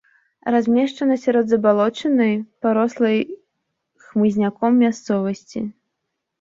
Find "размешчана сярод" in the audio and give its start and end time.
0.53-1.45